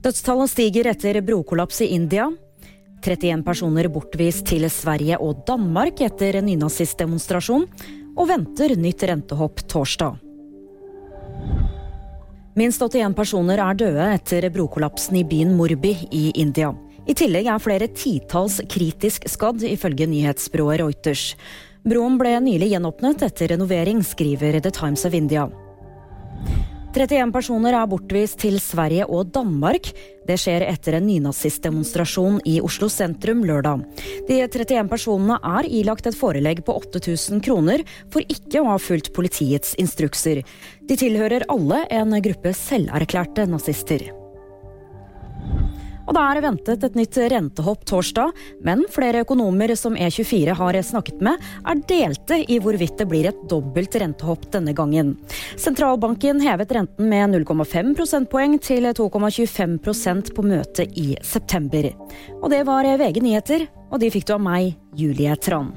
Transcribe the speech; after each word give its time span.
Dødstallene 0.00 0.48
stiger 0.48 0.88
etter 0.88 1.18
brokollaps 1.20 1.82
i 1.84 1.90
India. 1.92 2.30
31 3.04 3.42
personer 3.44 3.88
bortvist 3.92 4.46
til 4.48 4.64
Sverige 4.72 5.18
og 5.20 5.42
Danmark 5.48 6.00
etter 6.04 6.40
nynazistdemonstrasjon. 6.44 7.66
Og 8.16 8.28
venter 8.28 8.74
nytt 8.80 9.04
rentehopp 9.08 9.60
torsdag. 9.68 10.16
Minst 12.56 12.82
81 12.82 13.14
personer 13.14 13.60
er 13.62 13.76
døde 13.78 14.08
etter 14.16 14.48
brokollapsen 14.52 15.20
i 15.20 15.24
byen 15.24 15.52
Morbi 15.56 15.94
i 16.16 16.30
India. 16.34 16.72
I 17.08 17.14
tillegg 17.16 17.46
er 17.48 17.62
flere 17.62 17.88
titalls 17.92 18.58
kritisk 18.72 19.28
skadd, 19.28 19.62
ifølge 19.68 20.08
nyhetsbyrået 20.08 20.80
Reuters. 20.80 21.34
Broen 21.84 22.18
ble 22.20 22.38
nylig 22.44 22.72
gjenåpnet 22.72 23.24
etter 23.24 23.52
renovering, 23.54 24.02
skriver 24.04 24.60
The 24.60 24.72
Times 24.72 25.06
of 25.08 25.16
India. 25.16 25.48
31 26.90 27.30
personer 27.30 27.76
er 27.78 27.86
bortvist 27.86 28.40
til 28.42 28.56
Sverige 28.58 29.04
og 29.06 29.28
Danmark. 29.30 29.92
Det 30.26 30.34
skjer 30.42 30.64
etter 30.66 30.96
en 30.98 31.06
nynazistdemonstrasjon 31.06 32.40
i 32.50 32.56
Oslo 32.66 32.88
sentrum 32.90 33.44
lørdag. 33.46 33.84
De 34.26 34.40
31 34.42 34.90
personene 34.90 35.38
er 35.38 35.70
ilagt 35.70 36.10
et 36.10 36.18
forelegg 36.18 36.64
på 36.66 36.74
8000 36.82 37.44
kroner 37.46 37.86
for 38.10 38.26
ikke 38.26 38.62
å 38.62 38.72
ha 38.72 38.78
fulgt 38.82 39.14
politiets 39.14 39.76
instrukser. 39.78 40.42
De 40.82 40.98
tilhører 40.98 41.46
alle 41.52 41.84
en 41.94 42.18
gruppe 42.26 42.56
selverklærte 42.58 43.46
nazister. 43.46 44.10
Og 46.06 46.16
det 46.16 46.22
er 46.22 46.42
ventet 46.44 46.86
et 46.86 46.98
nytt 46.98 47.18
rentehopp 47.32 47.84
torsdag, 47.88 48.32
men 48.66 48.84
flere 48.92 49.22
økonomer 49.24 49.74
som 49.78 49.96
E24 49.96 50.56
har 50.58 50.78
snakket 50.86 51.20
med, 51.24 51.40
er 51.66 51.82
delte 51.90 52.40
i 52.46 52.58
hvorvidt 52.62 52.98
det 53.00 53.08
blir 53.10 53.30
et 53.30 53.42
dobbelt 53.50 53.96
rentehopp 54.00 54.48
denne 54.54 54.74
gangen. 54.76 55.16
Sentralbanken 55.60 56.42
hevet 56.44 56.74
renten 56.76 57.10
med 57.10 57.36
0,5 57.36 57.94
prosentpoeng 57.98 58.58
til 58.62 58.88
2,25% 58.90 60.34
på 60.36 60.46
møtet 60.46 60.98
i 60.98 61.12
september. 61.22 61.92
Og 62.40 62.50
det 62.52 62.64
var 62.68 62.88
VG 63.00 63.22
nyheter, 63.24 63.68
og 63.90 64.02
de 64.02 64.10
fikk 64.12 64.28
du 64.30 64.36
av 64.36 64.44
meg, 64.44 64.74
Julie 64.98 65.36
Tran. 65.40 65.72